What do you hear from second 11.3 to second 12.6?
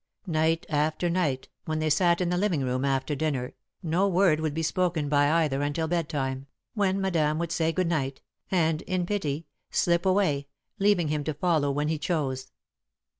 follow when he chose.